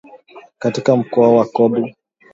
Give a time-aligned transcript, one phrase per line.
[0.59, 1.89] Katika mkoa wa Kobu.